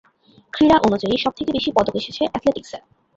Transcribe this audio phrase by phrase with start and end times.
[0.53, 2.79] ক্রীড়া-অনুযায়ী, সবথেকে বেশি পদক এসেছে অ্যাথলেটিক্স-এ।